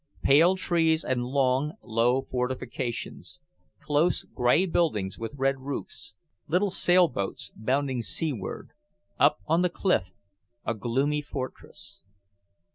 [0.23, 3.39] Pale trees and long, low fortifications...
[3.79, 6.15] close grey buildings with red roofs...
[6.47, 8.71] little sailboats bounding seaward...
[9.19, 10.09] up on the cliff
[10.65, 12.01] a gloomy fortress.